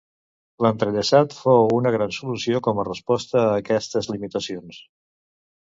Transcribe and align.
L'entrellaçat 0.65 1.35
fou 1.41 1.69
una 1.81 1.93
gran 1.97 2.15
solució 2.17 2.63
com 2.69 2.81
a 2.81 2.87
resposta 2.89 3.41
a 3.45 3.55
aquestes 3.61 4.11
limitacions. 4.15 4.83